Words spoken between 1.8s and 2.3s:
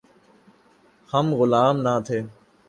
نہ تھے۔